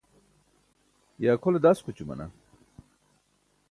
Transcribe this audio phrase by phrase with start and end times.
[1.21, 2.25] ye akʰole daskućumana?